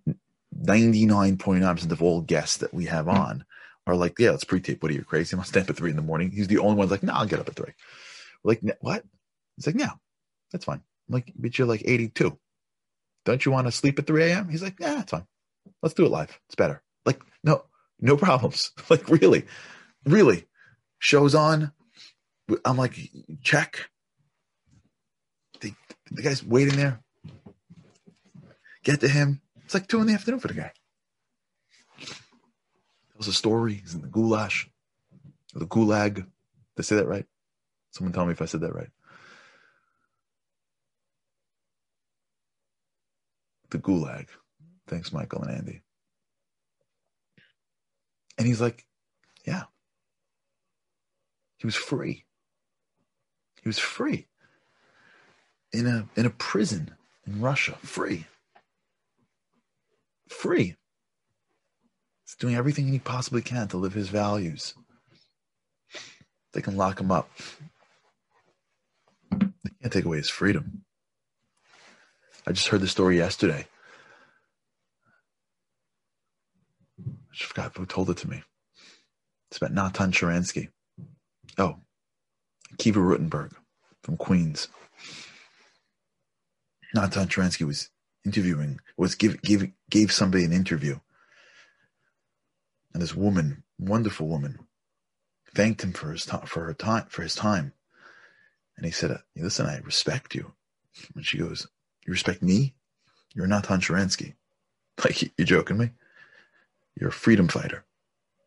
ninety 0.52 1.07
nine 1.07 1.38
point 1.38 1.62
nine 1.62 1.75
percent 1.75 1.93
of 1.93 2.02
all 2.02 2.21
guests 2.21 2.59
that 2.59 2.75
we 2.75 2.85
have 2.85 3.07
hmm. 3.07 3.12
on 3.12 3.45
are 3.87 3.97
like, 3.97 4.19
"Yeah, 4.19 4.31
let's 4.31 4.45
pre-tape." 4.45 4.83
What 4.83 4.93
are 4.93 4.95
you 4.95 5.05
crazy? 5.05 5.35
I'm 5.35 5.38
gonna 5.38 5.47
stand 5.47 5.66
up 5.66 5.71
at 5.71 5.76
three 5.76 5.90
in 5.90 5.97
the 5.97 6.02
morning. 6.02 6.31
He's 6.31 6.49
the 6.49 6.59
only 6.59 6.76
one 6.76 6.88
like, 6.88 7.02
"No, 7.02 7.14
I'll 7.14 7.26
get 7.26 7.40
up 7.40 7.49
at 7.49 7.57
3 7.57 7.73
We're 8.43 8.50
like, 8.50 8.76
what? 8.81 9.05
He's 9.57 9.66
like, 9.66 9.76
"No, 9.76 9.88
that's 10.52 10.66
fine." 10.66 10.83
I'm 11.09 11.14
like, 11.14 11.33
"But 11.37 11.59
you're 11.59 11.69
like 11.69 11.83
eighty 11.87 12.09
two. 12.09 12.38
Don't 13.26 13.45
you 13.45 13.50
want 13.50 13.66
to 13.66 13.73
sleep 13.73 13.99
at 13.99 14.06
3 14.06 14.23
a.m.? 14.23 14.49
He's 14.49 14.62
like, 14.62 14.76
yeah, 14.78 15.00
it's 15.00 15.11
fine. 15.11 15.26
Let's 15.83 15.95
do 15.97 16.06
it 16.06 16.12
live. 16.12 16.38
It's 16.47 16.54
better. 16.54 16.80
Like, 17.04 17.21
no, 17.42 17.64
no 18.00 18.16
problems. 18.16 18.71
like, 18.88 19.09
really, 19.09 19.45
really. 20.04 20.47
Show's 21.00 21.35
on. 21.35 21.73
I'm 22.64 22.76
like, 22.76 22.97
check. 23.42 23.90
The, 25.61 25.75
the 26.12 26.23
guy's 26.23 26.45
waiting 26.45 26.76
there. 26.76 27.00
Get 28.85 29.00
to 29.00 29.09
him. 29.09 29.40
It's 29.64 29.75
like 29.75 29.88
two 29.88 30.00
in 30.00 30.06
the 30.06 30.14
afternoon 30.14 30.38
for 30.38 30.49
the 30.49 30.54
guy. 30.54 30.73
Tells 33.12 33.26
a 33.26 33.33
story. 33.33 33.75
He's 33.75 33.95
in 33.95 34.02
the 34.02 34.06
goulash, 34.06 34.71
the 35.52 35.66
gulag. 35.66 36.14
Did 36.14 36.26
I 36.78 36.83
say 36.83 36.95
that 36.95 37.09
right? 37.09 37.26
Someone 37.90 38.12
tell 38.12 38.26
me 38.26 38.33
if 38.33 38.42
I 38.42 38.45
said 38.45 38.61
that 38.61 38.75
right. 38.75 38.90
The 43.71 43.79
gulag. 43.79 44.27
Thanks, 44.87 45.13
Michael 45.13 45.43
and 45.43 45.51
Andy. 45.51 45.83
And 48.39 48.47
he's 48.47 48.61
like, 48.61 48.87
yeah. 49.47 49.65
He 51.59 51.67
was 51.67 51.75
free. 51.75 52.25
He 53.63 53.69
was 53.69 53.79
free. 53.79 54.27
In 55.73 55.87
a 55.87 56.09
in 56.17 56.27
a 56.27 56.31
prison 56.31 56.95
in 57.27 57.41
Russia. 57.41 57.77
Free. 57.83 58.27
Free. 60.29 60.77
He's 62.25 62.37
doing 62.39 62.55
everything 62.55 62.89
he 62.89 62.99
possibly 62.99 63.43
can 63.43 63.69
to 63.69 63.77
live 63.77 63.95
his 63.95 64.09
values. 64.09 64.75
They 66.53 66.63
can 66.63 66.77
lock 66.77 67.01
him 67.01 67.11
up. 67.11 67.29
They 69.31 69.71
can't 69.83 69.93
take 69.93 70.05
away 70.05 70.19
his 70.19 70.31
freedom. 70.31 70.86
I 72.47 72.53
just 72.53 72.69
heard 72.69 72.81
the 72.81 72.88
story 72.88 73.17
yesterday. 73.17 73.67
I 77.00 77.35
just 77.35 77.50
forgot 77.50 77.76
who 77.76 77.87
told 77.87 78.11
it 78.11 78.19
to 78.19 78.31
me. 78.31 78.43
It's 79.50 79.59
about 79.59 79.73
Natan 79.73 80.12
Sharansky. 80.12 80.69
Oh, 81.59 81.76
Kiva 82.79 83.00
Rutenberg 83.00 83.53
from 84.03 84.17
Queens. 84.17 84.69
Natan 86.95 87.26
Sharansky 87.29 87.67
was 87.67 87.91
interviewing, 88.25 88.81
was 88.97 89.15
give, 89.15 89.43
give, 89.43 89.71
gave 89.91 90.12
somebody 90.12 90.45
an 90.45 90.53
interview. 90.53 90.99
And 92.93 93.03
this 93.03 93.15
woman, 93.15 93.65
wonderful 93.79 94.29
woman, 94.29 94.61
thanked 95.55 95.83
him 95.83 95.93
for 95.93 96.12
his 96.12 96.25
time, 96.25 96.47
for 96.47 96.65
her 96.65 96.75
time, 96.75 97.07
for 97.09 97.23
his 97.23 97.35
time. 97.35 97.73
And 98.76 98.87
he 98.87 98.93
said, 98.93 99.19
listen, 99.37 99.67
I 99.67 99.79
respect 99.79 100.35
you. 100.35 100.53
And 101.15 101.25
she 101.25 101.38
goes, 101.38 101.67
you 102.07 102.13
respect 102.13 102.43
me? 102.43 102.75
You're 103.35 103.47
not 103.47 103.65
Sharansky. 103.65 104.35
Like, 105.05 105.31
you're 105.37 105.45
joking 105.45 105.77
me? 105.77 105.91
You're 106.99 107.11
a 107.11 107.13
freedom 107.13 107.49
fighter. 107.49 107.85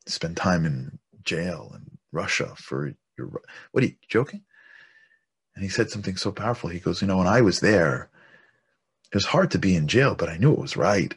Spend 0.08 0.36
time 0.36 0.66
in 0.66 0.98
jail 1.24 1.72
in 1.76 2.00
Russia 2.12 2.54
for 2.56 2.92
your. 3.20 3.30
What 3.72 3.84
are 3.84 3.88
you 3.88 3.94
joking? 4.08 4.42
And 5.54 5.64
he 5.64 5.70
said 5.70 5.92
something 5.92 6.16
so 6.16 6.32
powerful. 6.32 6.72
He 6.72 6.80
goes, 6.80 7.02
You 7.02 7.08
know, 7.08 7.18
when 7.18 7.28
I 7.28 7.42
was 7.42 7.60
there, 7.60 8.10
it 9.12 9.16
was 9.16 9.26
hard 9.26 9.52
to 9.52 9.60
be 9.60 9.76
in 9.76 9.88
jail, 9.88 10.16
but 10.16 10.28
I 10.28 10.38
knew 10.38 10.52
it 10.52 10.60
was 10.60 10.76
right. 10.76 11.14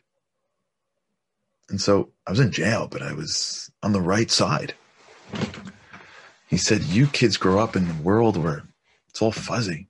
And 1.71 1.81
so 1.81 2.11
I 2.27 2.31
was 2.31 2.41
in 2.41 2.51
jail, 2.51 2.89
but 2.91 3.01
I 3.01 3.15
was 3.15 3.71
on 3.83 3.93
the 3.93 4.01
right 4.03 4.31
side. 4.31 4.75
He 6.47 6.59
said, 6.59 6.83
You 6.83 7.07
kids 7.07 7.39
grow 7.39 7.59
up 7.59 7.75
in 7.75 7.89
a 7.89 8.03
world 8.03 8.37
where 8.37 8.65
it's 9.09 9.23
all 9.23 9.33
fuzzy. 9.33 9.89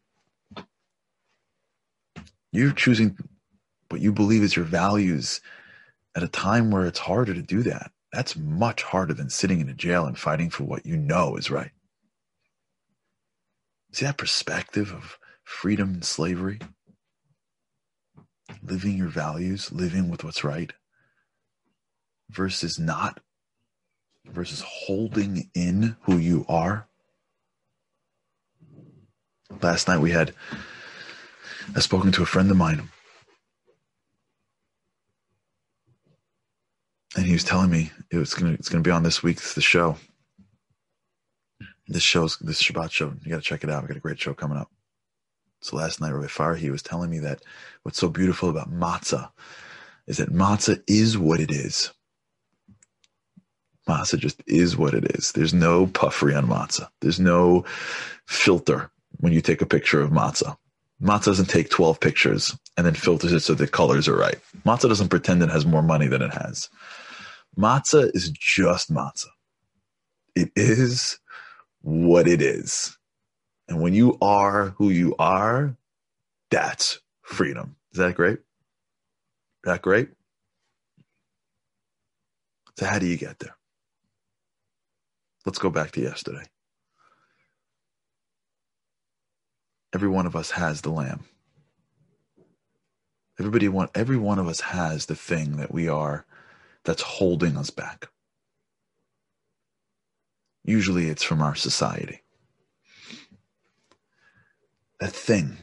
You're 2.53 2.73
choosing 2.73 3.17
what 3.89 4.01
you 4.01 4.13
believe 4.13 4.43
is 4.43 4.55
your 4.55 4.65
values 4.65 5.41
at 6.15 6.23
a 6.23 6.29
time 6.29 6.71
where 6.71 6.87
it's 6.87 6.99
harder 6.99 7.33
to 7.35 7.43
do 7.43 7.63
that. 7.63 7.91
That's 8.13 8.37
much 8.37 8.83
harder 8.83 9.15
than 9.15 9.31
sitting 9.31 9.61
in 9.61 9.71
a 9.71 9.75
jail 9.75 10.05
and 10.05 10.19
fighting 10.19 10.51
for 10.51 10.65
what 10.65 10.85
you 10.85 10.97
know 10.97 11.37
is 11.37 11.51
right. 11.51 11.71
See 13.93 14.05
that 14.05 14.19
perspective 14.19 14.93
of 14.93 15.19
freedom 15.45 15.95
and 15.95 16.05
slavery? 16.05 16.61
Living 18.63 18.97
your 18.99 19.09
values, 19.09 19.73
living 19.73 20.11
with 20.11 20.25
what's 20.25 20.45
right, 20.45 20.73
versus 22.31 22.79
not, 22.79 23.21
versus 24.27 24.63
holding 24.67 25.51
in 25.55 25.97
who 26.03 26.19
you 26.19 26.45
are. 26.49 26.87
Last 29.61 29.89
night 29.89 30.01
we 30.01 30.11
had 30.11 30.35
I've 31.75 31.83
spoken 31.83 32.13
to 32.13 32.23
a 32.23 32.27
friend 32.27 32.51
of 32.51 32.57
mine, 32.57 32.89
and 37.17 37.27
he 37.27 37.33
was 37.33 37.45
telling 37.45 37.71
me 37.71 37.91
it 38.11 38.19
was 38.19 38.35
gonna 38.35 38.53
it's 38.53 38.69
gonna 38.69 38.83
be 38.83 38.91
on 38.91 39.03
this 39.03 39.23
week's 39.23 39.55
the 39.55 39.61
show. 39.61 39.97
This 41.89 42.03
show's 42.03 42.39
this 42.39 42.63
Shabbat 42.63 42.91
show. 42.91 43.13
You 43.23 43.31
got 43.31 43.37
to 43.37 43.43
check 43.43 43.65
it 43.65 43.71
out. 43.71 43.83
We 43.83 43.89
got 43.89 43.97
a 43.97 44.01
great 44.01 44.21
show 44.21 44.35
coming 44.35 44.57
up. 44.57 44.71
So 45.61 45.77
last 45.77 46.01
night, 46.01 46.13
Rabbi 46.13 46.27
Farhi 46.27 46.71
was 46.71 46.83
telling 46.83 47.11
me 47.11 47.19
that 47.21 47.43
what's 47.83 47.99
so 47.99 48.09
beautiful 48.09 48.51
about 48.51 48.73
matzah 48.73 49.31
is 50.07 50.19
that 50.19 50.33
matzah 50.33 50.83
is 50.87 51.19
what 51.19 51.41
it 51.41 51.51
is. 51.51 51.93
Matzah 53.89 54.19
just 54.19 54.43
is 54.47 54.77
what 54.77 54.95
it 54.95 55.05
is. 55.17 55.33
There's 55.33 55.55
no 55.55 55.87
puffery 55.87 56.35
on 56.35 56.47
matzah. 56.47 56.89
There's 57.01 57.21
no 57.21 57.65
filter 58.27 58.91
when 59.19 59.33
you 59.33 59.41
take 59.41 59.61
a 59.61 59.67
picture 59.67 60.01
of 60.01 60.11
matzah. 60.11 60.57
Matzah 61.03 61.25
doesn't 61.25 61.47
take 61.47 61.69
12 61.69 61.99
pictures 61.99 62.57
and 62.77 62.87
then 62.87 62.95
filters 62.95 63.33
it 63.33 63.41
so 63.41 63.55
the 63.55 63.67
colors 63.67 64.07
are 64.07 64.17
right. 64.17 64.39
Matzah 64.65 64.89
doesn't 64.89 65.09
pretend 65.09 65.43
it 65.43 65.51
has 65.51 65.67
more 65.67 65.83
money 65.83 66.07
than 66.07 66.23
it 66.23 66.33
has. 66.33 66.69
Matzah 67.59 68.15
is 68.15 68.31
just 68.31 68.93
matzah. 68.93 69.27
It 70.37 70.51
is 70.55 71.19
what 71.81 72.29
it 72.29 72.41
is. 72.41 72.97
And 73.69 73.81
when 73.81 73.95
you 73.95 74.17
are 74.23 74.75
who 74.79 74.91
you 74.91 75.17
are, 75.19 75.77
that's 76.51 77.01
freedom. 77.23 77.77
Is 77.93 77.99
that 77.99 78.15
great? 78.15 78.39
Is 78.39 78.45
that 79.65 79.83
great? 79.83 80.11
So, 82.79 82.87
how 82.87 82.99
do 82.99 83.07
you 83.07 83.17
get 83.17 83.39
there? 83.39 83.57
Let's 85.45 85.59
go 85.59 85.71
back 85.71 85.91
to 85.93 86.01
yesterday. 86.01 86.45
Every 89.93 90.09
one 90.09 90.27
of 90.27 90.37
us 90.37 90.53
has 90.53 90.81
the 90.81 90.91
lamb. 90.91 91.25
Everybody 93.39 93.69
want 93.69 93.91
every 93.95 94.17
one 94.17 94.39
of 94.39 94.47
us 94.47 94.61
has 94.61 95.07
the 95.07 95.17
thing 95.17 95.57
that 95.57 95.73
we 95.73 95.89
are 95.89 96.27
that's 96.85 97.03
holding 97.03 97.57
us 97.57 97.71
back. 97.71 98.09
Usually 100.65 101.09
it's 101.09 101.23
from 101.23 101.43
our 101.43 101.55
society. 101.55 102.23
That 105.01 105.13
thing. 105.13 105.59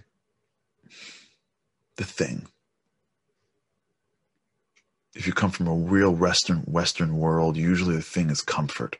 The 1.95 2.03
thing. 2.03 2.47
If 5.15 5.25
you 5.27 5.33
come 5.33 5.51
from 5.51 5.67
a 5.67 5.73
real 5.73 6.11
Western 6.11 6.59
Western 6.59 7.17
world, 7.17 7.57
usually 7.57 7.95
the 7.95 8.01
thing 8.01 8.29
is 8.29 8.41
comfort. 8.41 8.97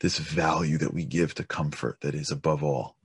This 0.00 0.18
value 0.18 0.78
that 0.78 0.94
we 0.94 1.04
give 1.04 1.34
to 1.34 1.44
comfort 1.44 2.00
that 2.00 2.14
is 2.14 2.30
above 2.30 2.62
all. 2.62 2.96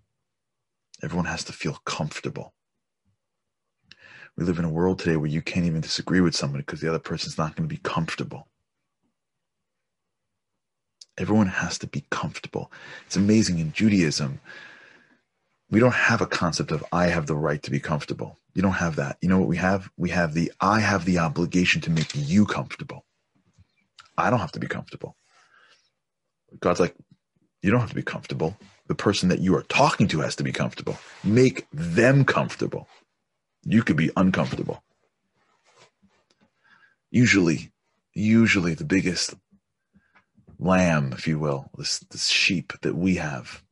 Everyone 1.03 1.25
has 1.25 1.43
to 1.45 1.53
feel 1.53 1.77
comfortable. 1.85 2.53
We 4.37 4.45
live 4.45 4.59
in 4.59 4.65
a 4.65 4.69
world 4.69 4.99
today 4.99 5.15
where 5.15 5.29
you 5.29 5.41
can't 5.41 5.65
even 5.65 5.81
disagree 5.81 6.21
with 6.21 6.35
somebody 6.35 6.63
because 6.63 6.81
the 6.81 6.89
other 6.89 6.99
person's 6.99 7.37
not 7.37 7.55
going 7.55 7.67
to 7.67 7.73
be 7.73 7.81
comfortable. 7.81 8.47
Everyone 11.17 11.47
has 11.47 11.77
to 11.79 11.87
be 11.87 12.05
comfortable. 12.09 12.71
It's 13.05 13.15
amazing 13.15 13.59
in 13.59 13.71
Judaism, 13.71 14.41
we 15.69 15.79
don't 15.79 15.93
have 15.93 16.21
a 16.21 16.27
concept 16.27 16.71
of 16.71 16.83
I 16.91 17.07
have 17.07 17.27
the 17.27 17.35
right 17.35 17.61
to 17.63 17.71
be 17.71 17.79
comfortable. 17.79 18.37
You 18.53 18.61
don't 18.61 18.73
have 18.73 18.97
that. 18.97 19.17
You 19.21 19.29
know 19.29 19.39
what 19.39 19.47
we 19.47 19.57
have? 19.57 19.89
We 19.97 20.09
have 20.09 20.33
the 20.33 20.51
I 20.61 20.79
have 20.79 21.05
the 21.05 21.19
obligation 21.19 21.81
to 21.81 21.89
make 21.89 22.11
you 22.13 22.45
comfortable. 22.45 23.05
I 24.17 24.29
don't 24.29 24.39
have 24.39 24.51
to 24.53 24.59
be 24.59 24.67
comfortable. 24.67 25.15
God's 26.59 26.79
like, 26.79 26.95
you 27.61 27.71
don't 27.71 27.81
have 27.81 27.89
to 27.89 27.95
be 27.95 28.03
comfortable. 28.03 28.55
The 28.87 28.95
person 28.95 29.29
that 29.29 29.39
you 29.39 29.55
are 29.55 29.63
talking 29.63 30.07
to 30.09 30.19
has 30.19 30.35
to 30.35 30.43
be 30.43 30.51
comfortable. 30.51 30.97
Make 31.23 31.67
them 31.71 32.23
comfortable. 32.23 32.87
You 33.63 33.81
could 33.81 33.97
be 33.97 34.11
uncomfortable. 34.15 34.83
Usually, 37.09 37.71
usually 38.13 38.73
the 38.73 38.83
biggest 38.83 39.33
lamb, 40.59 41.13
if 41.13 41.27
you 41.27 41.39
will, 41.39 41.69
this, 41.77 41.99
this 41.99 42.27
sheep 42.27 42.73
that 42.81 42.95
we 42.95 43.15
have, 43.15 43.63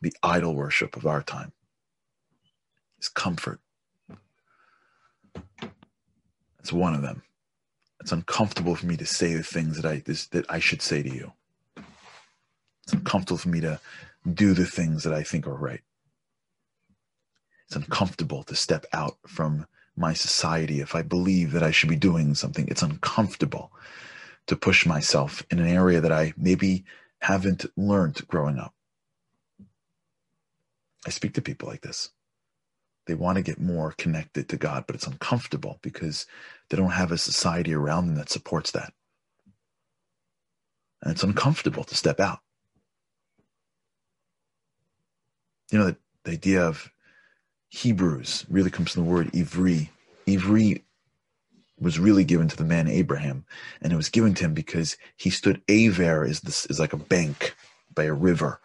the 0.00 0.14
idol 0.22 0.54
worship 0.54 0.96
of 0.96 1.06
our 1.06 1.22
time, 1.22 1.52
is 3.00 3.08
comfort. 3.08 3.60
It's 6.60 6.72
one 6.72 6.94
of 6.94 7.02
them. 7.02 7.22
It's 8.00 8.12
uncomfortable 8.12 8.76
for 8.76 8.86
me 8.86 8.96
to 8.96 9.06
say 9.06 9.34
the 9.34 9.42
things 9.42 9.80
that 9.80 9.90
I 9.90 10.02
this, 10.04 10.26
that 10.28 10.46
I 10.48 10.58
should 10.58 10.82
say 10.82 11.02
to 11.02 11.12
you. 11.12 11.32
It's 12.84 12.92
uncomfortable 12.92 13.38
for 13.38 13.48
me 13.48 13.60
to 13.60 13.80
do 14.30 14.54
the 14.54 14.66
things 14.66 15.04
that 15.04 15.14
I 15.14 15.22
think 15.22 15.46
are 15.46 15.54
right. 15.54 15.82
It's 17.66 17.76
uncomfortable 17.76 18.42
to 18.44 18.54
step 18.54 18.86
out 18.92 19.16
from 19.26 19.66
my 19.96 20.12
society 20.12 20.80
if 20.80 20.94
I 20.94 21.02
believe 21.02 21.52
that 21.52 21.62
I 21.62 21.70
should 21.70 21.88
be 21.88 21.96
doing 21.96 22.34
something. 22.34 22.68
It's 22.68 22.82
uncomfortable 22.82 23.72
to 24.46 24.56
push 24.56 24.86
myself 24.86 25.42
in 25.50 25.58
an 25.58 25.66
area 25.66 26.00
that 26.00 26.12
I 26.12 26.34
maybe 26.36 26.84
haven't 27.20 27.66
learned 27.76 28.26
growing 28.28 28.58
up. 28.58 28.74
I 31.06 31.10
speak 31.10 31.34
to 31.34 31.42
people 31.42 31.68
like 31.68 31.82
this. 31.82 32.10
They 33.06 33.14
want 33.14 33.36
to 33.36 33.42
get 33.42 33.60
more 33.60 33.92
connected 33.92 34.48
to 34.48 34.56
God, 34.56 34.84
but 34.86 34.94
it's 34.94 35.06
uncomfortable 35.06 35.78
because 35.82 36.26
they 36.68 36.76
don't 36.76 36.90
have 36.90 37.10
a 37.10 37.18
society 37.18 37.74
around 37.74 38.06
them 38.06 38.16
that 38.16 38.30
supports 38.30 38.70
that. 38.72 38.92
And 41.02 41.12
it's 41.12 41.24
uncomfortable 41.24 41.82
to 41.84 41.96
step 41.96 42.20
out. 42.20 42.38
You 45.72 45.78
know, 45.78 45.86
the, 45.86 45.96
the 46.24 46.32
idea 46.32 46.62
of 46.62 46.92
Hebrews 47.70 48.44
really 48.50 48.70
comes 48.70 48.92
from 48.92 49.04
the 49.04 49.10
word 49.10 49.32
Ivri. 49.32 49.88
Ivri 50.26 50.82
was 51.80 51.98
really 51.98 52.24
given 52.24 52.46
to 52.46 52.56
the 52.56 52.64
man 52.64 52.86
Abraham, 52.86 53.46
and 53.80 53.90
it 53.90 53.96
was 53.96 54.10
given 54.10 54.34
to 54.34 54.44
him 54.44 54.54
because 54.54 54.98
he 55.16 55.30
stood 55.30 55.62
Aver 55.68 56.26
is 56.26 56.42
this 56.42 56.66
is 56.66 56.78
like 56.78 56.92
a 56.92 56.98
bank 56.98 57.56
by 57.94 58.04
a 58.04 58.12
river, 58.12 58.60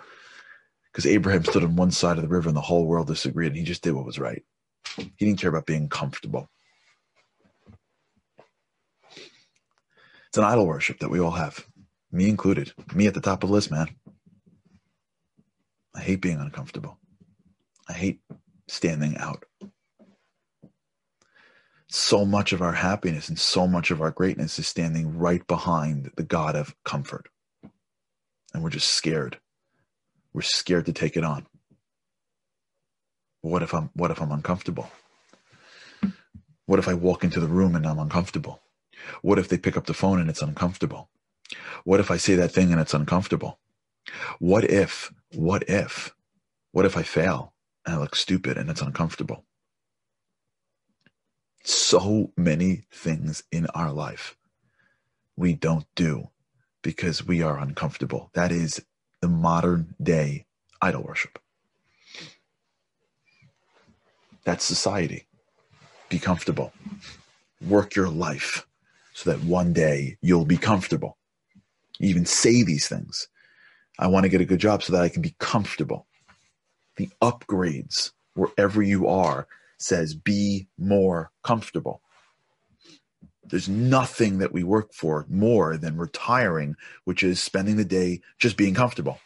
because 0.92 1.06
Abraham 1.06 1.46
stood 1.46 1.64
on 1.64 1.78
one 1.78 1.92
side 1.92 2.18
of 2.18 2.24
the 2.24 2.30
river 2.30 2.50
and 2.50 2.58
the 2.58 2.62
whole 2.62 2.86
world 2.86 3.08
disagreed, 3.08 3.48
and 3.48 3.58
he 3.58 3.64
just 3.64 3.82
did 3.82 3.94
what 3.94 4.06
was 4.06 4.20
right. 4.20 4.44
He 4.98 5.26
didn't 5.26 5.40
care 5.40 5.50
about 5.50 5.66
being 5.66 5.88
comfortable. 5.88 6.50
It's 10.28 10.38
an 10.38 10.44
idol 10.44 10.68
worship 10.68 11.00
that 11.00 11.10
we 11.10 11.22
all 11.22 11.32
have, 11.32 11.66
me 12.12 12.28
included, 12.28 12.74
me 12.94 13.08
at 13.08 13.14
the 13.14 13.22
top 13.22 13.44
of 13.44 13.50
the 13.50 13.56
list, 13.56 13.72
man. 13.72 13.88
Hate 16.08 16.22
being 16.22 16.40
uncomfortable. 16.40 17.00
I 17.90 17.92
hate 17.92 18.22
standing 18.70 19.18
out 19.18 19.44
so 21.90 22.24
much 22.24 22.54
of 22.54 22.62
our 22.62 22.72
happiness 22.72 23.28
and 23.28 23.38
so 23.38 23.68
much 23.68 23.92
of 23.92 24.02
our 24.02 24.12
greatness 24.12 24.58
is 24.58 24.70
standing 24.70 25.18
right 25.18 25.46
behind 25.48 26.12
the 26.16 26.24
God 26.24 26.56
of 26.56 26.74
comfort. 26.86 27.28
And 28.54 28.64
we're 28.64 28.70
just 28.70 28.90
scared. 28.90 29.42
We're 30.32 30.44
scared 30.44 30.86
to 30.86 30.94
take 30.94 31.18
it 31.18 31.26
on. 31.26 31.46
What 33.42 33.62
if 33.62 33.74
I'm 33.74 33.90
what 33.94 34.10
if 34.10 34.22
I'm 34.22 34.32
uncomfortable? 34.32 34.90
What 36.68 36.80
if 36.80 36.88
I 36.88 36.94
walk 36.94 37.26
into 37.26 37.42
the 37.42 37.48
room 37.48 37.76
and 37.76 37.86
I'm 37.86 38.00
uncomfortable? 38.00 38.62
What 39.22 39.40
if 39.40 39.50
they 39.50 39.58
pick 39.58 39.76
up 39.76 39.88
the 39.88 39.94
phone 39.94 40.22
and 40.22 40.30
it's 40.30 40.42
uncomfortable? 40.42 41.10
What 41.84 42.00
if 42.00 42.10
I 42.10 42.16
say 42.16 42.36
that 42.36 42.54
thing 42.54 42.72
and 42.72 42.80
it's 42.80 42.94
uncomfortable? 42.94 43.60
What 44.40 44.64
if, 44.66 45.12
what 45.34 45.70
if, 45.70 46.14
what 46.72 46.86
if 46.86 46.98
I 46.98 47.04
fail 47.04 47.54
and 47.86 47.96
I 47.96 48.00
look 48.00 48.16
stupid 48.16 48.58
and 48.58 48.70
it's 48.70 48.82
uncomfortable? 48.82 49.46
so 51.70 52.32
many 52.38 52.84
things 52.92 53.44
in 53.52 53.68
our 53.68 53.92
life 53.92 54.38
we 55.36 55.54
don't 55.54 55.86
do 55.96 56.30
because 56.82 57.26
we 57.26 57.42
are 57.42 57.60
uncomfortable. 57.60 58.30
That 58.34 58.52
is 58.52 58.84
the 59.22 59.28
modern 59.28 59.96
day 60.02 60.46
idol 60.82 61.04
worship. 61.04 61.40
That's 64.46 64.64
society. 64.64 65.28
Be 66.10 66.20
comfortable. 66.20 66.72
Work 67.68 67.96
your 67.96 68.10
life 68.10 68.66
so 69.14 69.32
that 69.32 69.44
one 69.44 69.74
day 69.74 70.18
you'll 70.22 70.46
be 70.46 70.58
comfortable. 70.58 71.18
You 72.00 72.10
even 72.10 72.26
say 72.26 72.64
these 72.64 72.88
things. 72.88 73.28
I 74.00 74.08
want 74.08 74.24
to 74.24 74.30
get 74.30 74.42
a 74.42 74.46
good 74.46 74.60
job 74.60 74.84
so 74.84 74.94
that 74.94 75.02
I 75.02 75.10
can 75.10 75.22
be 75.22 75.36
comfortable. 75.40 76.08
The 76.98 77.10
upgrades 77.22 78.12
wherever 78.36 78.82
you 78.82 79.08
are 79.08 79.48
says 79.78 80.14
be 80.16 80.68
more 80.78 81.32
comfortable. 81.44 82.02
There's 83.44 83.70
nothing 83.70 84.40
that 84.40 84.52
we 84.52 84.64
work 84.64 84.94
for 84.94 85.26
more 85.30 85.78
than 85.78 85.98
retiring, 85.98 86.76
which 87.06 87.24
is 87.24 87.42
spending 87.42 87.78
the 87.78 87.86
day 87.86 88.22
just 88.40 88.58
being 88.58 88.74
comfortable. 88.74 89.20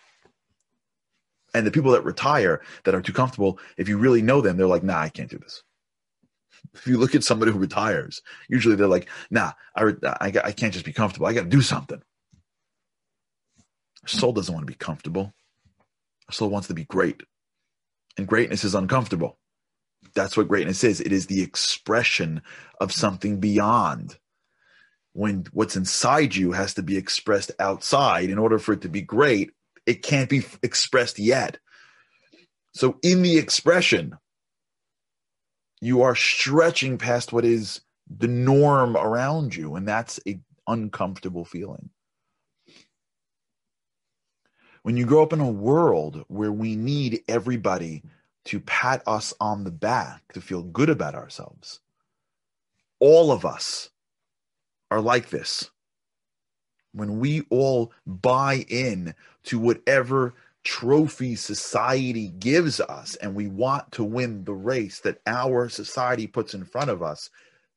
And 1.54 1.66
the 1.66 1.72
people 1.72 1.92
that 1.92 2.06
retire 2.06 2.62
that 2.84 2.96
are 2.96 3.02
too 3.02 3.14
comfortable, 3.14 3.60
if 3.78 3.90
you 3.90 3.98
really 3.98 4.22
know 4.22 4.40
them, 4.42 4.58
they're 4.58 4.68
like, 4.68 4.84
nah, 4.84 5.00
I 5.00 5.10
can't 5.10 5.30
do 5.30 5.38
this. 5.38 5.64
If 6.74 6.88
you 6.88 6.98
look 6.98 7.16
at 7.16 7.24
somebody 7.24 7.52
who 7.52 7.58
retires, 7.58 8.22
usually 8.48 8.76
they're 8.76 8.88
like, 8.88 9.10
nah, 9.32 9.54
I, 9.76 9.94
I, 10.06 10.32
I 10.44 10.52
can't 10.52 10.72
just 10.72 10.86
be 10.86 10.94
comfortable. 10.94 11.26
I 11.26 11.34
got 11.34 11.42
to 11.42 11.50
do 11.50 11.62
something. 11.62 12.02
Our 14.04 14.10
soul 14.10 14.34
doesn't 14.34 14.54
want 14.54 14.66
to 14.66 14.72
be 14.72 14.78
comfortable. 14.78 15.34
Our 16.28 16.34
soul 16.34 16.50
wants 16.50 16.68
to 16.70 16.74
be 16.74 16.86
great. 16.86 17.22
And 18.18 18.28
greatness 18.28 18.64
is 18.64 18.76
uncomfortable 18.76 19.38
that's 20.14 20.36
what 20.36 20.48
greatness 20.48 20.84
is. 20.84 21.00
It 21.00 21.12
is 21.12 21.28
the 21.28 21.42
expression 21.42 22.42
of 22.80 22.92
something 22.92 23.40
beyond. 23.40 24.18
When 25.14 25.46
what's 25.52 25.76
inside 25.76 26.36
you 26.36 26.54
has 26.54 26.74
to 26.76 26.84
be 26.84 26.98
expressed 26.98 27.52
outside 27.60 28.30
in 28.30 28.38
order 28.38 28.60
for 28.60 28.74
it 28.74 28.82
to 28.82 28.90
be 28.90 29.02
great, 29.02 29.52
it 29.86 30.04
can't 30.04 30.30
be 30.30 30.44
expressed 30.64 31.20
yet. 31.20 31.58
So, 32.74 32.98
in 33.04 33.22
the 33.22 33.38
expression, 33.38 34.18
you 35.82 36.04
are 36.04 36.16
stretching 36.16 36.98
past 36.98 37.34
what 37.34 37.44
is 37.44 37.82
the 38.08 38.30
norm 38.30 38.96
around 38.96 39.56
you, 39.56 39.76
and 39.76 39.86
that's 39.86 40.20
an 40.26 40.44
uncomfortable 40.68 41.44
feeling. 41.44 41.90
When 44.84 44.98
you 44.98 45.06
grow 45.06 45.22
up 45.22 45.34
in 45.34 45.40
a 45.40 45.52
world 45.52 46.24
where 46.28 46.52
we 46.52 46.76
need 46.76 47.24
everybody 47.28 48.04
to 48.46 48.60
pat 48.60 49.04
us 49.06 49.34
on 49.40 49.64
the 49.64 49.72
back, 49.72 50.24
to 50.34 50.42
feel 50.42 50.64
good 50.64 50.90
about 50.90 51.14
ourselves. 51.14 51.80
All 53.00 53.32
of 53.32 53.46
us 53.46 53.92
are 54.90 55.02
like 55.02 55.30
this. 55.30 55.70
When 56.94 57.20
we 57.20 57.44
all 57.50 57.94
buy 58.06 58.66
in 58.68 59.14
to 59.44 59.60
whatever 59.60 60.34
trophy 60.64 61.36
society 61.36 62.30
gives 62.30 62.80
us 62.80 63.16
and 63.16 63.34
we 63.34 63.48
want 63.48 63.92
to 63.94 64.04
win 64.04 64.44
the 64.44 64.54
race 64.54 65.00
that 65.02 65.22
our 65.26 65.70
society 65.70 66.28
puts 66.28 66.54
in 66.54 66.66
front 66.66 66.90
of 66.90 67.02
us, 67.02 67.30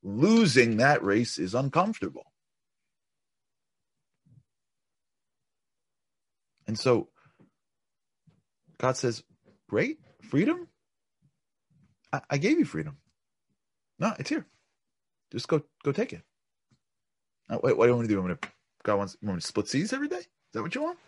losing 0.02 0.78
that 0.78 1.02
race 1.02 1.38
is 1.38 1.54
uncomfortable. 1.54 2.26
And 6.66 6.78
so 6.78 7.08
God 8.78 8.96
says, 8.96 9.22
Great, 9.68 9.98
freedom? 10.22 10.68
I, 12.12 12.20
I 12.30 12.38
gave 12.38 12.58
you 12.58 12.64
freedom. 12.64 12.98
No, 13.98 14.14
it's 14.18 14.30
here. 14.30 14.46
Just 15.32 15.48
go 15.48 15.62
go 15.84 15.92
take 15.92 16.12
it. 16.12 16.22
Now, 17.48 17.60
wait, 17.62 17.76
what 17.76 17.86
do 17.86 17.90
you 17.90 17.96
want 17.96 18.08
to 18.08 18.14
do? 18.14 18.20
I'm 18.20 18.26
gonna 18.26 18.38
God 18.84 18.96
wants 18.98 19.16
you 19.20 19.28
want 19.28 19.38
me 19.38 19.40
to 19.42 19.46
split 19.46 19.68
seas 19.68 19.92
every 19.92 20.08
day? 20.08 20.18
Is 20.18 20.28
that 20.54 20.62
what 20.62 20.74
you 20.74 20.82
want? 20.82 20.98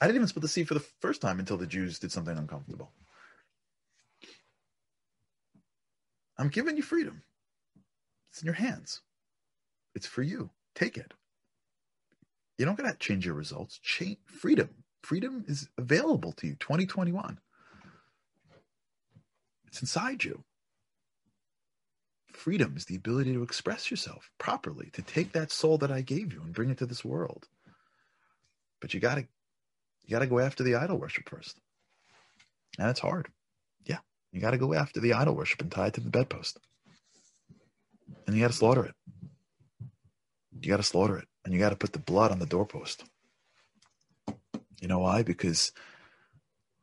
I 0.00 0.06
didn't 0.06 0.16
even 0.16 0.28
split 0.28 0.42
the 0.42 0.48
sea 0.48 0.64
for 0.64 0.74
the 0.74 0.84
first 1.00 1.20
time 1.22 1.40
until 1.40 1.58
the 1.58 1.66
Jews 1.66 1.98
did 1.98 2.12
something 2.12 2.36
uncomfortable. 2.36 2.90
I'm 6.38 6.48
giving 6.48 6.76
you 6.76 6.82
freedom. 6.82 7.22
It's 8.30 8.42
in 8.42 8.46
your 8.46 8.54
hands. 8.54 9.02
It's 9.94 10.06
for 10.06 10.22
you. 10.22 10.50
Take 10.74 10.96
it. 10.96 11.14
You 12.60 12.66
don't 12.66 12.76
gotta 12.76 12.94
change 12.98 13.24
your 13.24 13.36
results. 13.36 13.78
Change 13.78 14.18
freedom. 14.26 14.68
Freedom 15.02 15.46
is 15.48 15.70
available 15.78 16.32
to 16.32 16.46
you 16.46 16.56
2021. 16.56 17.38
It's 19.66 19.80
inside 19.80 20.24
you. 20.24 20.44
Freedom 22.34 22.76
is 22.76 22.84
the 22.84 22.96
ability 22.96 23.32
to 23.32 23.42
express 23.42 23.90
yourself 23.90 24.30
properly, 24.36 24.90
to 24.92 25.00
take 25.00 25.32
that 25.32 25.50
soul 25.50 25.78
that 25.78 25.90
I 25.90 26.02
gave 26.02 26.34
you 26.34 26.42
and 26.42 26.52
bring 26.52 26.68
it 26.68 26.76
to 26.76 26.84
this 26.86 27.02
world. 27.02 27.48
But 28.82 28.92
you 28.92 29.00
gotta 29.00 29.22
you 30.04 30.10
gotta 30.10 30.26
go 30.26 30.38
after 30.38 30.62
the 30.62 30.74
idol 30.74 30.98
worship 30.98 31.30
first. 31.30 31.58
And 32.78 32.90
it's 32.90 33.00
hard. 33.00 33.28
Yeah. 33.86 34.00
You 34.32 34.42
gotta 34.42 34.58
go 34.58 34.74
after 34.74 35.00
the 35.00 35.14
idol 35.14 35.34
worship 35.34 35.62
and 35.62 35.72
tie 35.72 35.86
it 35.86 35.94
to 35.94 36.02
the 36.02 36.10
bedpost. 36.10 36.58
And 38.26 38.36
you 38.36 38.42
gotta 38.42 38.52
slaughter 38.52 38.84
it. 38.84 38.94
You 40.60 40.68
gotta 40.68 40.82
slaughter 40.82 41.16
it. 41.16 41.29
And 41.50 41.56
you 41.56 41.64
gotta 41.64 41.74
put 41.74 41.92
the 41.92 41.98
blood 41.98 42.30
on 42.30 42.38
the 42.38 42.46
doorpost. 42.46 43.02
You 44.80 44.86
know 44.86 45.00
why? 45.00 45.24
Because 45.24 45.72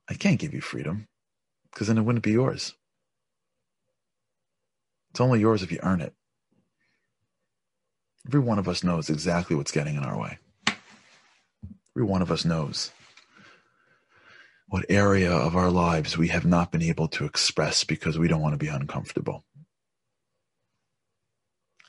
I 0.10 0.14
can't 0.14 0.42
give 0.42 0.54
you 0.54 0.60
freedom 0.60 1.08
because 1.72 1.88
then 1.88 1.98
it 1.98 2.02
wouldn't 2.02 2.26
be 2.26 2.34
yours. 2.34 2.74
It's 5.12 5.22
only 5.22 5.40
yours 5.40 5.64
if 5.64 5.72
you 5.72 5.80
earn 5.84 6.02
it. 6.02 6.14
Every 8.28 8.42
one 8.42 8.60
of 8.60 8.68
us 8.68 8.84
knows 8.84 9.10
exactly 9.10 9.56
what's 9.56 9.72
getting 9.72 9.96
in 9.96 10.04
our 10.04 10.20
way. 10.20 10.38
Every 11.96 12.06
one 12.06 12.22
of 12.22 12.30
us 12.30 12.44
knows 12.44 12.92
what 14.68 14.84
area 14.90 15.32
of 15.32 15.56
our 15.56 15.72
lives 15.72 16.18
we 16.18 16.28
have 16.28 16.46
not 16.46 16.74
been 16.74 16.84
able 16.84 17.08
to 17.08 17.24
express 17.24 17.86
because 17.86 18.20
we 18.20 18.28
don't 18.28 18.42
want 18.42 18.52
to 18.52 18.58
be 18.58 18.68
uncomfortable. 18.68 19.46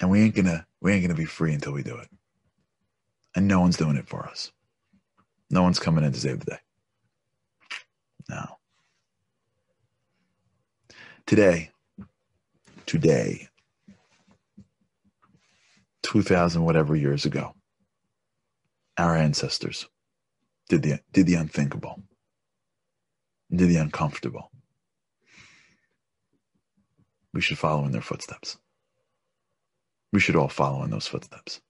And 0.00 0.10
we 0.10 0.22
ain't 0.22 0.36
gonna 0.36 0.64
we 0.80 0.92
ain't 0.92 1.02
gonna 1.02 1.14
be 1.16 1.24
free 1.24 1.52
until 1.52 1.72
we 1.72 1.82
do 1.82 1.96
it. 1.96 2.08
And 3.38 3.46
no 3.46 3.60
one's 3.60 3.76
doing 3.76 3.96
it 3.96 4.08
for 4.08 4.26
us. 4.26 4.50
No 5.48 5.62
one's 5.62 5.78
coming 5.78 6.02
in 6.02 6.10
to 6.10 6.18
save 6.18 6.40
the 6.40 6.46
day. 6.46 6.58
No. 8.28 8.58
Today, 11.24 11.70
today, 12.84 13.46
2000 16.02 16.64
whatever 16.64 16.96
years 16.96 17.26
ago, 17.26 17.54
our 18.96 19.14
ancestors 19.14 19.86
did 20.68 20.82
the, 20.82 20.98
did 21.12 21.28
the 21.28 21.34
unthinkable, 21.34 22.02
did 23.54 23.68
the 23.68 23.76
uncomfortable. 23.76 24.50
We 27.32 27.40
should 27.40 27.58
follow 27.58 27.84
in 27.84 27.92
their 27.92 28.02
footsteps. 28.02 28.58
We 30.12 30.18
should 30.18 30.34
all 30.34 30.48
follow 30.48 30.82
in 30.82 30.90
those 30.90 31.06
footsteps. 31.06 31.60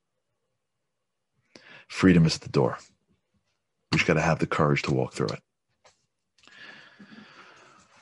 Freedom 1.88 2.26
is 2.26 2.36
at 2.36 2.42
the 2.42 2.48
door. 2.48 2.78
We 3.90 3.98
just 3.98 4.06
got 4.06 4.14
to 4.14 4.20
have 4.20 4.38
the 4.38 4.46
courage 4.46 4.82
to 4.82 4.94
walk 4.94 5.14
through 5.14 5.28
it. 5.28 5.40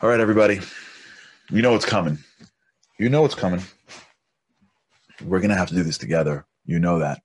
All 0.02 0.08
right, 0.08 0.20
everybody. 0.20 0.60
You 1.50 1.62
know 1.62 1.72
what's 1.72 1.86
coming. 1.86 2.18
You 2.98 3.08
know 3.08 3.22
what's 3.22 3.34
coming. 3.34 3.62
We're 5.24 5.40
going 5.40 5.50
to 5.50 5.56
have 5.56 5.68
to 5.68 5.74
do 5.74 5.82
this 5.82 5.98
together. 5.98 6.44
You 6.64 6.78
know 6.78 6.98
that. 6.98 7.22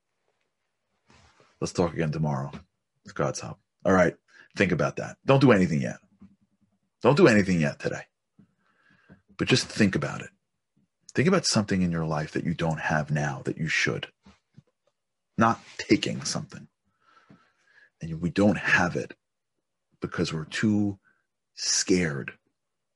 Let's 1.60 1.74
talk 1.74 1.94
again 1.94 2.12
tomorrow 2.12 2.52
with 3.04 3.16
God's 3.16 3.42
help. 3.42 3.60
All 3.86 3.94
right. 3.94 4.16
Think 4.56 4.72
about 4.72 4.98
that. 4.98 5.18
Don't 5.26 5.42
do 5.42 5.52
anything 5.52 5.82
yet. 5.82 5.98
Don't 7.02 7.18
do 7.18 7.28
anything 7.28 7.60
yet 7.60 7.80
today. 7.80 8.04
But 9.38 9.48
just 9.48 9.68
think 9.68 9.96
about 9.96 10.22
it. 10.22 10.30
Think 11.14 11.28
about 11.28 11.46
something 11.46 11.82
in 11.82 11.92
your 11.92 12.06
life 12.06 12.32
that 12.32 12.46
you 12.46 12.54
don't 12.54 12.80
have 12.80 13.12
now 13.12 13.42
that 13.46 13.58
you 13.58 13.68
should 13.68 14.08
not 15.42 15.60
taking 15.78 16.24
something. 16.24 16.68
And 18.00 18.22
we 18.22 18.30
don't 18.30 18.58
have 18.58 18.96
it 18.96 19.14
because 20.00 20.32
we're 20.32 20.46
too 20.46 21.00
scared 21.56 22.34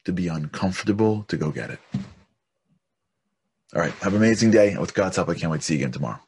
to 0.05 0.13
be 0.13 0.27
uncomfortable 0.27 1.25
to 1.27 1.37
go 1.37 1.51
get 1.51 1.71
it. 1.71 1.79
All 3.73 3.81
right. 3.81 3.91
Have 3.93 4.13
an 4.13 4.19
amazing 4.19 4.51
day. 4.51 4.69
And 4.69 4.79
with 4.79 4.93
God's 4.93 5.17
help, 5.17 5.27
I 5.29 5.33
can't 5.33 5.51
wait 5.51 5.61
to 5.61 5.65
see 5.65 5.73
you 5.73 5.79
again 5.81 5.91
tomorrow. 5.91 6.21